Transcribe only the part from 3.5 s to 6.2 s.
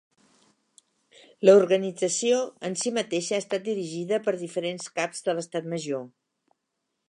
dirigida per diferents Caps de l'Estat Major.